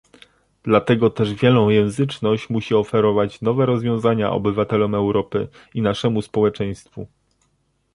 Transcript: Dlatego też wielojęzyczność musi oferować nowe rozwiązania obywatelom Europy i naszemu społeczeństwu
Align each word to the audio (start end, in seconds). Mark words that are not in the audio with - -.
Dlatego 0.63 1.09
też 1.09 1.33
wielojęzyczność 1.33 2.49
musi 2.49 2.75
oferować 2.75 3.41
nowe 3.41 3.65
rozwiązania 3.65 4.31
obywatelom 4.31 4.95
Europy 4.95 5.47
i 5.73 5.81
naszemu 5.81 6.21
społeczeństwu 6.21 7.07